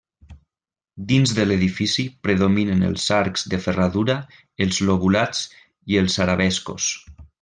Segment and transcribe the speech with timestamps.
[1.09, 4.17] Dins de l'edifici predominen els arcs de ferradura,
[4.67, 5.45] els lobulats
[5.95, 6.89] i els arabescos.